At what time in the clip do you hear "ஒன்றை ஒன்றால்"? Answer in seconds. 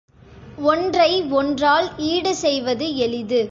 0.63-1.87